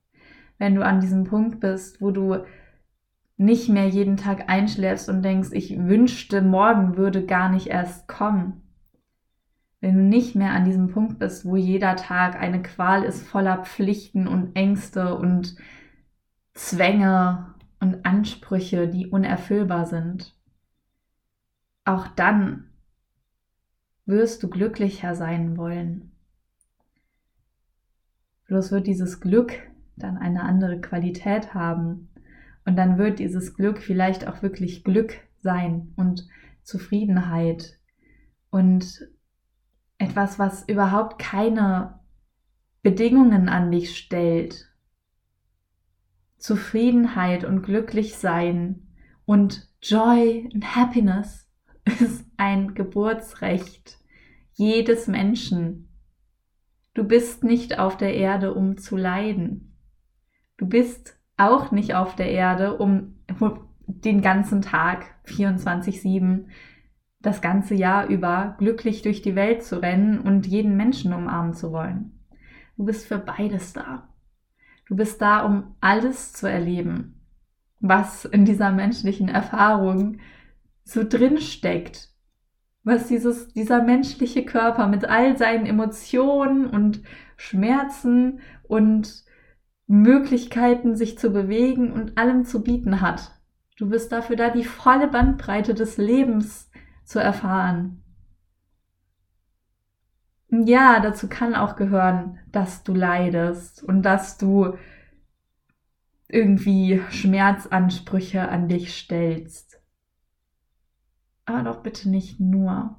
Wenn 0.58 0.76
du 0.76 0.86
an 0.86 1.00
diesem 1.00 1.24
Punkt 1.24 1.62
bist, 1.62 2.02
wo 2.02 2.12
du 2.12 2.44
nicht 3.38 3.70
mehr 3.70 3.88
jeden 3.88 4.18
Tag 4.18 4.50
einschläfst 4.50 5.10
und 5.10 5.24
denkst, 5.24 5.50
ich 5.54 5.78
wünschte, 5.78 6.42
morgen 6.42 6.98
würde 6.98 7.26
gar 7.26 7.50
nicht 7.50 7.68
erst 7.68 8.08
kommen. 8.08 8.62
Wenn 9.80 9.96
du 9.96 10.02
nicht 10.02 10.36
mehr 10.36 10.52
an 10.52 10.66
diesem 10.66 10.90
Punkt 10.90 11.20
bist, 11.20 11.46
wo 11.46 11.56
jeder 11.56 11.96
Tag 11.96 12.40
eine 12.40 12.62
Qual 12.62 13.04
ist 13.04 13.26
voller 13.26 13.64
Pflichten 13.64 14.28
und 14.28 14.56
Ängste 14.58 15.16
und 15.16 15.56
Zwänge 16.54 17.56
und 17.80 18.06
Ansprüche, 18.06 18.90
die 18.90 19.08
unerfüllbar 19.08 19.86
sind, 19.86 20.38
auch 21.86 22.08
dann 22.08 22.72
wirst 24.06 24.44
du 24.44 24.50
glücklicher 24.50 25.16
sein 25.16 25.58
wollen. 25.58 26.12
Bloß 28.48 28.72
wird 28.72 28.88
dieses 28.88 29.20
Glück 29.20 29.54
dann 29.96 30.18
eine 30.18 30.44
andere 30.44 30.80
Qualität 30.82 31.54
haben. 31.54 32.10
Und 32.66 32.76
dann 32.78 32.98
wird 32.98 33.20
dieses 33.20 33.56
Glück 33.56 33.80
vielleicht 33.80 34.28
auch 34.28 34.42
wirklich 34.42 34.84
Glück 34.84 35.18
sein 35.40 35.94
und 35.96 36.28
Zufriedenheit 36.64 37.80
und 38.50 39.08
etwas, 39.98 40.40
was 40.40 40.68
überhaupt 40.68 41.20
keine 41.20 42.00
Bedingungen 42.82 43.50
an 43.50 43.72
dich 43.72 43.98
stellt. 43.98 44.72
Zufriedenheit 46.38 47.44
und 47.44 47.62
glücklich 47.64 48.16
sein 48.16 48.88
und 49.26 49.70
Joy 49.82 50.50
und 50.54 50.76
Happiness 50.76 51.45
ist 51.86 52.26
ein 52.38 52.74
Geburtsrecht 52.74 53.98
jedes 54.54 55.08
Menschen. 55.08 55.90
Du 56.94 57.04
bist 57.04 57.44
nicht 57.44 57.78
auf 57.80 57.98
der 57.98 58.14
Erde, 58.16 58.54
um 58.54 58.78
zu 58.78 58.96
leiden. 58.96 59.78
Du 60.58 60.68
bist 60.68 61.20
auch 61.38 61.72
nicht 61.72 61.96
auf 61.96 62.16
der 62.16 62.32
Erde, 62.32 62.78
um 62.78 63.16
den 63.88 64.22
ganzen 64.22 64.62
Tag 64.62 65.06
24-7 65.26 66.46
das 67.20 67.42
ganze 67.42 67.74
Jahr 67.74 68.08
über 68.08 68.56
glücklich 68.60 69.02
durch 69.02 69.22
die 69.22 69.36
Welt 69.36 69.64
zu 69.64 69.82
rennen 69.82 70.20
und 70.20 70.48
jeden 70.48 70.78
Menschen 70.78 71.12
umarmen 71.12 71.54
zu 71.54 71.72
wollen. 71.72 72.20
Du 72.78 72.86
bist 72.86 73.08
für 73.08 73.18
beides 73.18 73.74
da. 73.74 74.10
Du 74.88 74.96
bist 74.96 75.22
da, 75.22 75.44
um 75.44 75.76
alles 75.82 76.34
zu 76.34 76.48
erleben, 76.48 77.20
was 77.80 78.26
in 78.26 78.46
dieser 78.46 78.72
menschlichen 78.72 79.28
Erfahrung 79.28 80.20
so 80.86 81.04
drin 81.04 81.40
steckt, 81.40 82.10
was 82.84 83.08
dieses, 83.08 83.50
dieser 83.50 83.82
menschliche 83.82 84.46
Körper 84.46 84.88
mit 84.88 85.04
all 85.06 85.38
seinen 85.38 85.66
Emotionen 85.66 86.68
und 86.68 87.02
Schmerzen 87.36 88.40
und 88.64 89.26
Möglichkeiten, 89.88 90.96
sich 90.96 91.18
zu 91.18 91.32
bewegen 91.32 91.92
und 91.92 92.18
allem 92.18 92.46
zu 92.46 92.64
bieten 92.64 93.02
hat. 93.02 93.32
Du 93.78 93.90
bist 93.90 94.12
dafür 94.12 94.36
da, 94.36 94.50
die 94.52 94.64
volle 94.64 95.08
Bandbreite 95.08 95.74
des 95.74 95.98
Lebens 95.98 96.70
zu 97.04 97.20
erfahren. 97.20 98.02
Ja, 100.50 101.00
dazu 101.00 101.28
kann 101.28 101.56
auch 101.56 101.76
gehören, 101.76 102.40
dass 102.52 102.84
du 102.84 102.94
leidest 102.94 103.84
und 103.84 104.04
dass 104.04 104.38
du 104.38 104.78
irgendwie 106.28 107.02
Schmerzansprüche 107.10 108.48
an 108.48 108.68
dich 108.70 108.96
stellst 108.96 109.75
aber 111.46 111.64
doch 111.64 111.84
bitte 111.84 112.10
nicht 112.10 112.40
nur. 112.40 112.98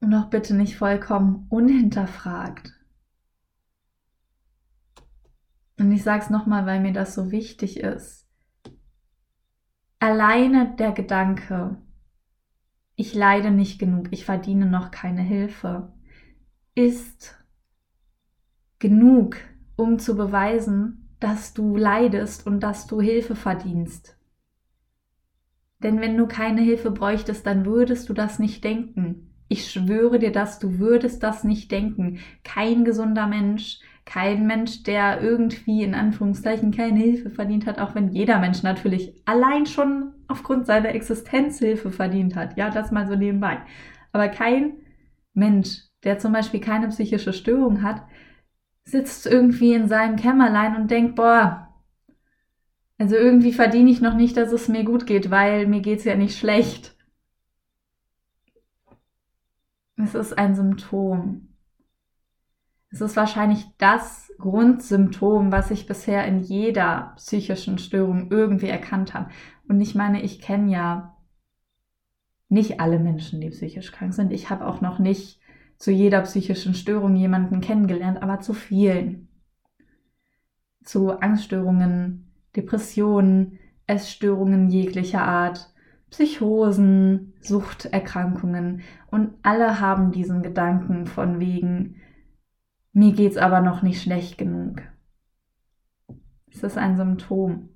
Und 0.00 0.14
auch 0.14 0.28
bitte 0.28 0.54
nicht 0.54 0.76
vollkommen 0.76 1.46
unhinterfragt. 1.48 2.72
Und 5.78 5.92
ich 5.92 6.02
sage 6.02 6.24
es 6.24 6.30
nochmal, 6.30 6.66
weil 6.66 6.80
mir 6.80 6.92
das 6.92 7.14
so 7.14 7.30
wichtig 7.30 7.78
ist. 7.78 8.26
Alleine 9.98 10.74
der 10.76 10.92
Gedanke, 10.92 11.82
ich 12.94 13.14
leide 13.14 13.50
nicht 13.50 13.78
genug, 13.78 14.08
ich 14.10 14.24
verdiene 14.24 14.66
noch 14.66 14.90
keine 14.90 15.22
Hilfe, 15.22 15.92
ist 16.74 17.42
genug, 18.78 19.36
um 19.76 19.98
zu 19.98 20.16
beweisen, 20.16 21.16
dass 21.20 21.54
du 21.54 21.76
leidest 21.76 22.46
und 22.46 22.60
dass 22.60 22.86
du 22.86 23.00
Hilfe 23.00 23.34
verdienst. 23.34 24.15
Denn 25.82 26.00
wenn 26.00 26.16
du 26.16 26.26
keine 26.26 26.62
Hilfe 26.62 26.90
bräuchtest, 26.90 27.46
dann 27.46 27.66
würdest 27.66 28.08
du 28.08 28.14
das 28.14 28.38
nicht 28.38 28.64
denken. 28.64 29.30
Ich 29.48 29.70
schwöre 29.70 30.18
dir 30.18 30.32
das, 30.32 30.58
du 30.58 30.78
würdest 30.78 31.22
das 31.22 31.44
nicht 31.44 31.70
denken. 31.70 32.18
Kein 32.42 32.84
gesunder 32.84 33.26
Mensch, 33.26 33.78
kein 34.04 34.46
Mensch, 34.46 34.82
der 34.84 35.20
irgendwie 35.20 35.82
in 35.82 35.94
Anführungszeichen 35.94 36.70
keine 36.70 36.98
Hilfe 36.98 37.30
verdient 37.30 37.66
hat, 37.66 37.78
auch 37.78 37.94
wenn 37.94 38.12
jeder 38.12 38.38
Mensch 38.38 38.62
natürlich 38.62 39.14
allein 39.24 39.66
schon 39.66 40.14
aufgrund 40.28 40.66
seiner 40.66 40.94
Existenz 40.94 41.58
Hilfe 41.58 41.90
verdient 41.90 42.36
hat. 42.36 42.56
Ja, 42.56 42.70
das 42.70 42.90
mal 42.90 43.06
so 43.06 43.14
nebenbei. 43.14 43.58
Aber 44.12 44.28
kein 44.28 44.78
Mensch, 45.34 45.82
der 46.04 46.18
zum 46.18 46.32
Beispiel 46.32 46.60
keine 46.60 46.88
psychische 46.88 47.32
Störung 47.32 47.82
hat, 47.82 48.02
sitzt 48.84 49.26
irgendwie 49.26 49.74
in 49.74 49.88
seinem 49.88 50.16
Kämmerlein 50.16 50.76
und 50.76 50.90
denkt, 50.90 51.16
boah, 51.16 51.65
Also 52.98 53.14
irgendwie 53.14 53.52
verdiene 53.52 53.90
ich 53.90 54.00
noch 54.00 54.14
nicht, 54.14 54.36
dass 54.36 54.52
es 54.52 54.68
mir 54.68 54.84
gut 54.84 55.06
geht, 55.06 55.30
weil 55.30 55.66
mir 55.66 55.80
geht 55.80 55.98
es 55.98 56.04
ja 56.04 56.16
nicht 56.16 56.38
schlecht. 56.38 56.96
Es 59.96 60.14
ist 60.14 60.38
ein 60.38 60.54
Symptom. 60.54 61.48
Es 62.90 63.00
ist 63.00 63.16
wahrscheinlich 63.16 63.66
das 63.78 64.30
Grundsymptom, 64.38 65.52
was 65.52 65.70
ich 65.70 65.86
bisher 65.86 66.26
in 66.26 66.40
jeder 66.40 67.12
psychischen 67.16 67.78
Störung 67.78 68.30
irgendwie 68.30 68.68
erkannt 68.68 69.14
habe. 69.14 69.30
Und 69.68 69.80
ich 69.80 69.94
meine, 69.94 70.22
ich 70.22 70.40
kenne 70.40 70.70
ja 70.72 71.16
nicht 72.48 72.80
alle 72.80 72.98
Menschen, 72.98 73.40
die 73.40 73.50
psychisch 73.50 73.92
krank 73.92 74.14
sind. 74.14 74.32
Ich 74.32 74.50
habe 74.50 74.66
auch 74.66 74.80
noch 74.80 74.98
nicht 74.98 75.40
zu 75.78 75.90
jeder 75.90 76.22
psychischen 76.22 76.74
Störung 76.74 77.16
jemanden 77.16 77.60
kennengelernt, 77.60 78.22
aber 78.22 78.40
zu 78.40 78.54
vielen. 78.54 79.28
Zu 80.84 81.18
Angststörungen, 81.18 82.25
Depressionen, 82.56 83.58
Essstörungen 83.86 84.68
jeglicher 84.68 85.22
Art, 85.22 85.72
Psychosen, 86.10 87.34
Suchterkrankungen 87.40 88.82
und 89.10 89.34
alle 89.42 89.80
haben 89.80 90.12
diesen 90.12 90.42
Gedanken 90.42 91.06
von 91.06 91.40
wegen, 91.40 91.96
mir 92.92 93.12
geht's 93.12 93.36
aber 93.36 93.60
noch 93.60 93.82
nicht 93.82 94.02
schlecht 94.02 94.38
genug. 94.38 94.82
Es 96.50 96.62
ist 96.62 96.78
ein 96.78 96.96
Symptom. 96.96 97.68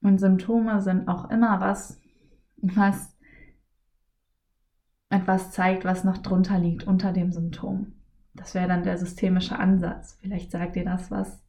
Und 0.00 0.18
Symptome 0.18 0.80
sind 0.82 1.08
auch 1.08 1.30
immer 1.30 1.60
was, 1.60 2.00
was 2.58 3.16
etwas 5.08 5.50
zeigt, 5.50 5.84
was 5.84 6.04
noch 6.04 6.18
drunter 6.18 6.58
liegt, 6.58 6.86
unter 6.86 7.12
dem 7.12 7.32
Symptom. 7.32 7.94
Das 8.34 8.54
wäre 8.54 8.68
dann 8.68 8.82
der 8.82 8.98
systemische 8.98 9.58
Ansatz. 9.58 10.18
Vielleicht 10.20 10.50
sagt 10.50 10.76
dir 10.76 10.84
das 10.84 11.10
was. 11.10 11.42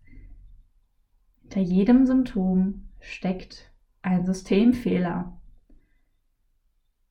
Hinter 1.41 1.61
jedem 1.61 2.05
Symptom 2.05 2.89
steckt 2.99 3.71
ein 4.01 4.25
Systemfehler. 4.25 5.39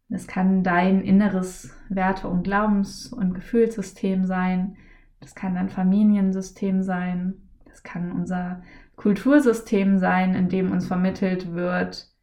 Es 0.09 0.27
kann 0.27 0.63
dein 0.63 1.03
inneres 1.03 1.75
Werte- 1.89 2.29
und 2.29 2.45
Glaubens- 2.45 3.13
und 3.13 3.35
Gefühlssystem 3.35 4.27
sein. 4.27 4.77
Das 5.21 5.35
kann 5.35 5.55
dein 5.55 5.71
Familiensystem 5.71 6.83
sein. 6.83 7.35
Das 7.65 7.83
kann 7.83 8.13
unser 8.13 8.63
Kultursystem 8.95 9.99
sein, 9.99 10.35
in 10.35 10.49
dem 10.49 10.71
uns 10.71 10.87
vermittelt 10.87 11.53
wird, 11.53 12.15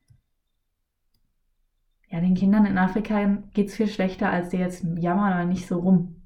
ja, 2.12 2.20
den 2.20 2.36
Kindern 2.36 2.66
in 2.66 2.78
Afrika 2.78 3.26
geht 3.54 3.70
es 3.70 3.76
viel 3.76 3.88
schlechter, 3.88 4.30
als 4.30 4.50
die 4.50 4.58
jetzt 4.58 4.84
jammern 4.98 5.32
oder 5.32 5.46
nicht 5.46 5.66
so 5.66 5.80
rum. 5.80 6.21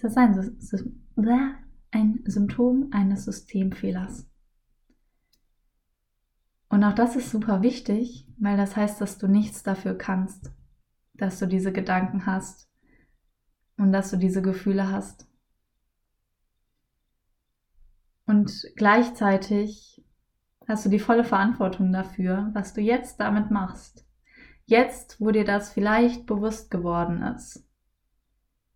Das 0.00 0.12
ist 0.12 0.16
ein, 0.16 0.56
ein 1.90 2.22
Symptom 2.24 2.88
eines 2.92 3.24
Systemfehlers. 3.24 4.26
Und 6.68 6.84
auch 6.84 6.94
das 6.94 7.16
ist 7.16 7.30
super 7.30 7.62
wichtig, 7.62 8.26
weil 8.38 8.56
das 8.56 8.76
heißt, 8.76 9.00
dass 9.00 9.18
du 9.18 9.26
nichts 9.26 9.62
dafür 9.62 9.98
kannst, 9.98 10.52
dass 11.14 11.38
du 11.38 11.46
diese 11.46 11.72
Gedanken 11.72 12.26
hast 12.26 12.70
und 13.76 13.92
dass 13.92 14.10
du 14.10 14.16
diese 14.16 14.40
Gefühle 14.40 14.90
hast. 14.90 15.28
Und 18.24 18.52
gleichzeitig 18.76 20.04
hast 20.68 20.86
du 20.86 20.88
die 20.88 21.00
volle 21.00 21.24
Verantwortung 21.24 21.92
dafür, 21.92 22.50
was 22.54 22.72
du 22.72 22.80
jetzt 22.80 23.18
damit 23.18 23.50
machst. 23.50 24.06
Jetzt, 24.64 25.20
wo 25.20 25.32
dir 25.32 25.44
das 25.44 25.72
vielleicht 25.72 26.26
bewusst 26.26 26.70
geworden 26.70 27.22
ist. 27.22 27.68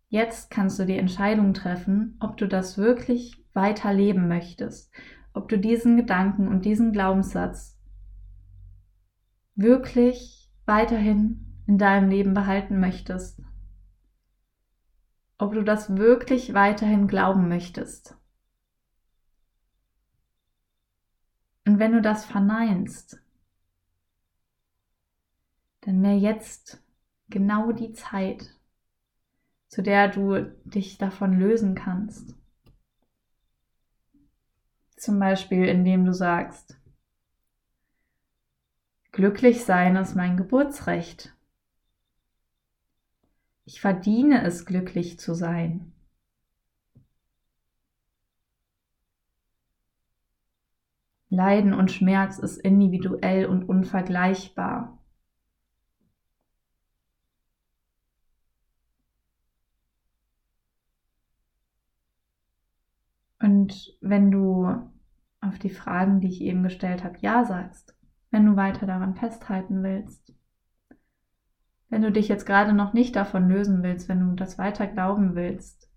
Jetzt 0.09 0.51
kannst 0.51 0.79
du 0.79 0.85
die 0.85 0.97
Entscheidung 0.97 1.53
treffen, 1.53 2.17
ob 2.19 2.37
du 2.37 2.47
das 2.47 2.77
wirklich 2.77 3.43
weiter 3.53 3.93
leben 3.93 4.27
möchtest, 4.27 4.93
ob 5.33 5.49
du 5.49 5.57
diesen 5.57 5.97
Gedanken 5.97 6.47
und 6.47 6.65
diesen 6.65 6.91
Glaubenssatz 6.91 7.77
wirklich 9.55 10.51
weiterhin 10.65 11.63
in 11.67 11.77
deinem 11.77 12.09
Leben 12.09 12.33
behalten 12.33 12.79
möchtest. 12.79 13.41
Ob 15.37 15.53
du 15.53 15.63
das 15.63 15.97
wirklich 15.97 16.53
weiterhin 16.53 17.07
glauben 17.07 17.49
möchtest. 17.49 18.17
Und 21.65 21.79
wenn 21.79 21.93
du 21.93 22.01
das 22.01 22.25
verneinst, 22.25 23.19
dann 25.81 26.01
wäre 26.03 26.15
jetzt 26.15 26.83
genau 27.29 27.71
die 27.71 27.93
Zeit, 27.93 28.55
zu 29.67 29.81
der 29.81 30.09
du 30.09 30.51
dich 30.63 30.97
davon 30.97 31.39
lösen 31.39 31.75
kannst. 31.75 32.35
Zum 34.97 35.19
Beispiel, 35.19 35.65
indem 35.65 36.05
du 36.05 36.13
sagst, 36.13 36.77
Glücklich 39.15 39.63
sein 39.63 39.95
ist 39.95 40.13
mein 40.13 40.35
Geburtsrecht. 40.35 41.33
Ich 43.63 43.79
verdiene 43.79 44.43
es, 44.43 44.65
glücklich 44.65 45.17
zu 45.21 45.33
sein. 45.33 45.93
Leiden 51.29 51.73
und 51.73 51.93
Schmerz 51.93 52.39
ist 52.39 52.57
individuell 52.57 53.45
und 53.45 53.63
unvergleichbar. 53.63 55.01
Und 63.45 63.95
wenn 64.01 64.31
du 64.31 64.67
auf 65.39 65.59
die 65.59 65.69
Fragen, 65.69 66.19
die 66.19 66.29
ich 66.29 66.41
eben 66.41 66.63
gestellt 66.63 67.03
habe, 67.03 67.19
Ja 67.19 67.45
sagst, 67.45 67.95
wenn 68.31 68.43
du 68.43 68.55
weiter 68.55 68.87
daran 68.87 69.13
festhalten 69.13 69.83
willst. 69.83 70.33
Wenn 71.89 72.01
du 72.01 72.11
dich 72.11 72.27
jetzt 72.27 72.47
gerade 72.47 72.73
noch 72.73 72.93
nicht 72.93 73.15
davon 73.15 73.47
lösen 73.47 73.83
willst, 73.83 74.09
wenn 74.09 74.19
du 74.19 74.33
das 74.33 74.57
weiter 74.57 74.87
glauben 74.87 75.35
willst, 75.35 75.91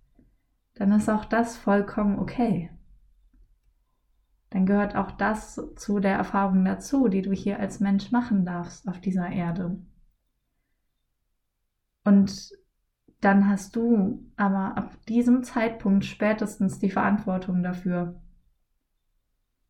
dann 0.75 0.93
ist 0.93 1.09
auch 1.09 1.25
das 1.25 1.57
vollkommen 1.57 2.19
okay. 2.19 2.71
Dann 4.51 4.67
gehört 4.67 4.95
auch 4.95 5.13
das 5.13 5.59
zu 5.75 6.01
der 6.01 6.17
Erfahrung 6.17 6.67
dazu, 6.67 7.09
die 7.09 7.23
du 7.23 7.33
hier 7.33 7.59
als 7.59 7.81
Mensch 7.81 8.13
machen 8.13 8.45
darfst 8.45 8.87
auf 8.87 9.01
dieser 9.01 9.31
Erde. 9.31 9.79
Und 12.05 12.51
dann 13.21 13.49
hast 13.49 13.75
du 13.75 14.25
aber 14.37 14.77
ab 14.77 14.95
diesem 15.07 15.43
Zeitpunkt 15.43 16.05
spätestens 16.05 16.79
die 16.79 16.91
Verantwortung 16.91 17.63
dafür, 17.63 18.21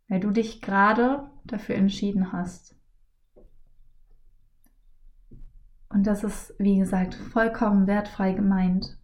weil 0.08 0.20
du 0.20 0.30
dich 0.30 0.60
gerade 0.60 1.30
dafür 1.44 1.76
entschieden 1.76 2.32
hast. 2.32 2.76
Und 5.88 6.06
das 6.06 6.22
ist, 6.22 6.54
wie 6.58 6.78
gesagt, 6.78 7.14
vollkommen 7.14 7.86
wertfrei 7.86 8.32
gemeint. 8.32 8.98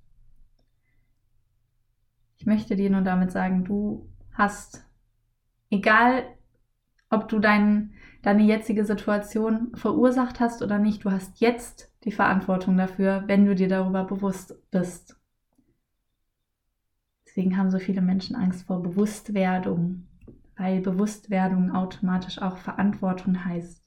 Ich 2.37 2.44
möchte 2.44 2.76
dir 2.76 2.90
nur 2.90 3.00
damit 3.00 3.33
sagen, 3.33 3.64
du 3.64 4.11
hast, 4.33 4.87
egal 5.70 6.24
ob 7.09 7.28
du 7.28 7.38
dein, 7.38 7.94
deine 8.22 8.42
jetzige 8.42 8.85
Situation 8.85 9.74
verursacht 9.74 10.40
hast 10.40 10.61
oder 10.61 10.78
nicht, 10.78 11.04
du 11.04 11.11
hast 11.11 11.40
jetzt 11.40 11.93
die 12.04 12.12
Verantwortung 12.12 12.76
dafür, 12.76 13.24
wenn 13.26 13.46
du 13.46 13.54
dir 13.54 13.68
darüber 13.68 14.04
bewusst 14.04 14.54
bist. 14.70 15.16
Deswegen 17.26 17.56
haben 17.56 17.70
so 17.70 17.78
viele 17.78 18.02
Menschen 18.02 18.36
Angst 18.36 18.66
vor 18.66 18.82
Bewusstwerdung 18.82 20.06
weil 20.56 20.80
Bewusstwerdung 20.80 21.72
automatisch 21.72 22.38
auch 22.40 22.58
Verantwortung 22.58 23.44
heißt. 23.44 23.82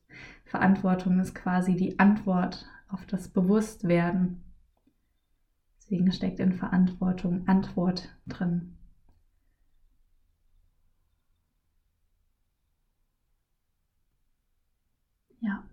Verantwortung 0.45 1.19
ist 1.19 1.35
quasi 1.35 1.75
die 1.75 1.99
Antwort 1.99 2.65
auf 2.89 3.05
das 3.05 3.29
Bewusstwerden. 3.29 4.43
Deswegen 5.77 6.11
steckt 6.11 6.39
in 6.39 6.53
Verantwortung 6.53 7.47
Antwort 7.47 8.17
drin. 8.27 8.77
Ja. 15.39 15.63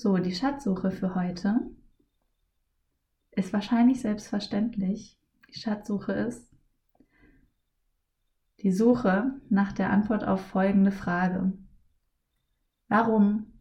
So, 0.00 0.16
die 0.18 0.32
Schatzsuche 0.32 0.92
für 0.92 1.16
heute 1.16 1.58
ist 3.32 3.52
wahrscheinlich 3.52 4.00
selbstverständlich. 4.00 5.18
Die 5.48 5.58
Schatzsuche 5.58 6.12
ist, 6.12 6.54
die 8.60 8.70
Suche 8.70 9.40
nach 9.50 9.72
der 9.72 9.90
Antwort 9.90 10.22
auf 10.22 10.40
folgende 10.40 10.92
Frage. 10.92 11.52
Warum 12.86 13.58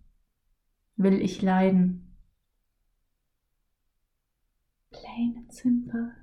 will 0.95 1.19
ich 1.19 1.41
leiden? 1.41 2.15
Plain 4.91 5.37
and 5.37 5.51
simple. 5.51 6.13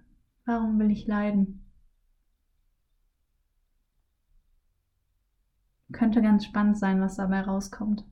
Warum 0.45 0.79
will 0.79 0.93
ich 0.93 1.09
leiden? 1.09 1.69
Könnte 5.91 6.23
ganz 6.23 6.45
spannend 6.45 6.79
sein, 6.79 7.01
was 7.01 7.17
dabei 7.17 7.41
rauskommt. 7.41 8.05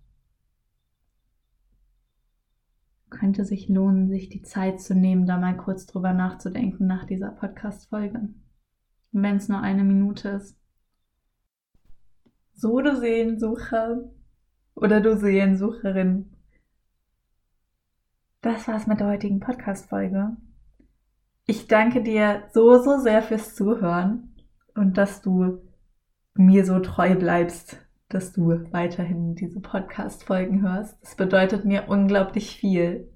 Könnte 3.12 3.44
sich 3.44 3.68
lohnen, 3.68 4.09
sich 4.09 4.31
die 4.31 4.40
Zeit 4.40 4.81
zu 4.81 4.94
nehmen, 4.94 5.27
da 5.27 5.37
mal 5.37 5.55
kurz 5.55 5.85
drüber 5.85 6.14
nachzudenken 6.14 6.87
nach 6.87 7.05
dieser 7.05 7.31
Podcast-Folge. 7.31 8.31
wenn 9.12 9.37
es 9.37 9.51
nur 9.51 9.61
eine 9.61 9.85
Minute 9.85 10.31
ist. 10.31 10.59
So, 12.55 12.81
du 12.81 12.96
Seelensucher 12.96 14.11
oder 14.75 15.03
du 15.03 15.18
Seelensucherin. 15.18 16.33
Das 18.40 18.66
war's 18.66 18.87
mit 18.87 19.01
der 19.01 19.09
heutigen 19.09 19.40
Podcast-Folge. 19.40 20.35
Ich 21.44 21.68
danke 21.68 22.03
dir 22.03 22.44
so, 22.55 22.83
so 22.83 22.98
sehr 22.98 23.22
fürs 23.22 23.55
Zuhören 23.55 24.35
und 24.75 24.96
dass 24.96 25.20
du 25.20 25.61
mir 26.35 26.64
so 26.64 26.81
treu 26.81 27.14
bleibst, 27.14 27.77
dass 28.14 28.33
du 28.33 28.51
weiterhin 28.70 29.35
diese 29.35 29.61
Podcast-Folgen 29.61 30.62
hörst. 30.62 31.01
Das 31.03 31.16
bedeutet 31.16 31.64
mir 31.64 31.85
unglaublich 31.88 32.57
viel. 32.57 33.09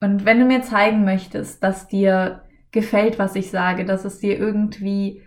Und 0.00 0.24
wenn 0.24 0.40
du 0.40 0.46
mir 0.46 0.62
zeigen 0.62 1.04
möchtest, 1.04 1.62
dass 1.62 1.88
dir 1.88 2.42
gefällt, 2.72 3.18
was 3.18 3.36
ich 3.36 3.50
sage, 3.50 3.84
dass 3.84 4.04
es 4.04 4.18
dir 4.18 4.38
irgendwie 4.38 5.22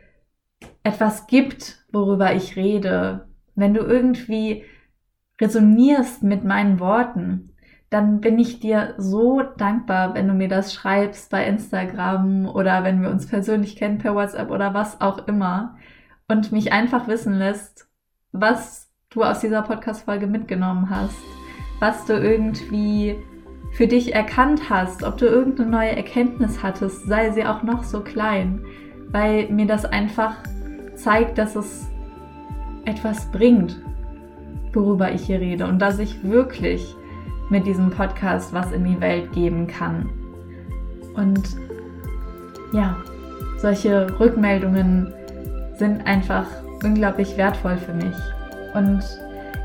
etwas 0.84 1.28
gibt, 1.28 1.86
worüber 1.92 2.34
ich 2.34 2.56
rede, 2.56 3.28
wenn 3.56 3.74
du 3.74 3.82
irgendwie 3.82 4.66
resonierst 5.40 6.24
mit 6.24 6.44
meinen 6.44 6.80
Worten, 6.80 7.52
dann 7.90 8.20
bin 8.20 8.40
ich 8.40 8.60
dir 8.60 8.96
so 8.98 9.42
dankbar, 9.42 10.16
wenn 10.16 10.28
du 10.28 10.34
mir 10.34 10.50
das 10.50 10.74
schreibst 10.74 11.30
bei 11.30 11.46
Instagram 11.46 12.48
oder 12.48 12.84
wenn 12.84 13.02
wir 13.02 13.10
uns 13.10 13.28
persönlich 13.28 13.76
kennen 13.76 14.00
per 14.00 14.16
WhatsApp 14.16 14.50
oder 14.50 14.74
was 14.74 15.00
auch 15.02 15.28
immer 15.28 15.78
und 16.28 16.52
mich 16.52 16.74
einfach 16.74 17.08
wissen 17.08 17.36
lässt, 17.36 17.88
was 18.40 18.90
du 19.10 19.24
aus 19.24 19.40
dieser 19.40 19.62
Podcast-Folge 19.62 20.28
mitgenommen 20.28 20.90
hast, 20.90 21.16
was 21.80 22.06
du 22.06 22.14
irgendwie 22.14 23.16
für 23.72 23.88
dich 23.88 24.14
erkannt 24.14 24.70
hast, 24.70 25.04
ob 25.04 25.18
du 25.18 25.26
irgendeine 25.26 25.70
neue 25.70 25.96
Erkenntnis 25.96 26.64
hattest, 26.64 27.06
sei 27.08 27.32
sie 27.32 27.46
auch 27.46 27.64
noch 27.64 27.84
so 27.84 28.02
klein, 28.02 28.66
weil 29.12 29.50
mir 29.50 29.66
das 29.66 29.86
einfach 29.86 30.36
zeigt, 30.96 31.38
dass 31.38 31.56
es 31.56 31.90
etwas 32.86 33.32
bringt, 33.32 33.82
worüber 34.74 35.12
ich 35.12 35.24
hier 35.24 35.40
rede 35.40 35.68
und 35.68 35.80
dass 35.80 36.00
ich 36.00 36.24
wirklich 36.24 36.96
mit 37.50 37.66
diesem 37.66 37.90
Podcast 37.90 38.54
was 38.54 38.72
in 38.72 38.84
die 38.84 39.00
Welt 39.02 39.32
geben 39.34 39.68
kann. 39.68 40.10
Und 41.16 41.56
ja, 42.74 42.98
solche 43.58 44.08
Rückmeldungen 44.20 45.14
sind 45.78 46.06
einfach 46.06 46.48
unglaublich 46.86 47.36
wertvoll 47.36 47.78
für 47.78 47.94
mich. 47.94 48.16
Und 48.74 49.02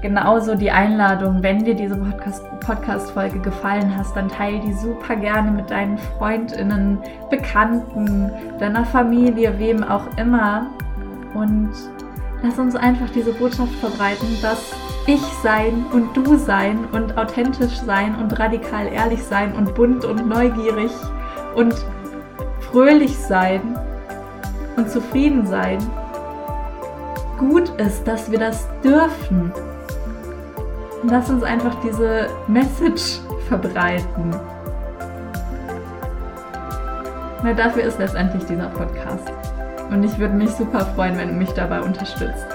genauso 0.02 0.54
die 0.54 0.70
Einladung, 0.70 1.42
wenn 1.42 1.64
dir 1.64 1.74
diese 1.74 1.96
Podcast-Folge 2.60 3.40
gefallen 3.40 3.96
hat, 3.96 4.06
dann 4.14 4.28
teile 4.28 4.60
die 4.60 4.72
super 4.72 5.16
gerne 5.16 5.50
mit 5.50 5.70
deinen 5.70 5.98
Freundinnen, 5.98 6.98
Bekannten, 7.28 8.30
deiner 8.58 8.84
Familie, 8.86 9.58
wem 9.58 9.84
auch 9.84 10.06
immer. 10.16 10.66
Und 11.34 11.70
lass 12.42 12.58
uns 12.58 12.74
einfach 12.74 13.10
diese 13.10 13.32
Botschaft 13.32 13.74
verbreiten, 13.74 14.28
dass 14.42 14.72
ich 15.06 15.22
sein 15.42 15.84
und 15.92 16.16
du 16.16 16.36
sein 16.36 16.78
und 16.92 17.16
authentisch 17.18 17.78
sein 17.78 18.14
und 18.16 18.38
radikal 18.38 18.86
ehrlich 18.86 19.22
sein 19.22 19.54
und 19.54 19.74
bunt 19.74 20.04
und 20.04 20.28
neugierig 20.28 20.92
und 21.56 21.74
fröhlich 22.60 23.16
sein 23.16 23.60
und 24.76 24.88
zufrieden 24.90 25.46
sein 25.46 25.78
gut 27.40 27.70
ist, 27.80 28.06
dass 28.06 28.30
wir 28.30 28.38
das 28.38 28.68
dürfen. 28.84 29.50
Lass 31.04 31.30
uns 31.30 31.42
einfach 31.42 31.74
diese 31.82 32.28
Message 32.46 33.20
verbreiten. 33.48 34.36
Na, 37.42 37.54
dafür 37.54 37.84
ist 37.84 37.98
letztendlich 37.98 38.44
dieser 38.44 38.68
Podcast. 38.68 39.32
Und 39.90 40.04
ich 40.04 40.18
würde 40.18 40.34
mich 40.34 40.50
super 40.50 40.84
freuen, 40.94 41.16
wenn 41.16 41.28
du 41.28 41.34
mich 41.34 41.50
dabei 41.52 41.80
unterstützt. 41.80 42.46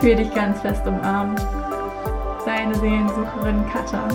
Fühl 0.00 0.16
dich 0.16 0.32
ganz 0.34 0.60
fest 0.60 0.86
umarmt. 0.86 1.40
Deine 2.44 2.74
Seelensucherin 2.74 3.64
Katha. 3.72 4.08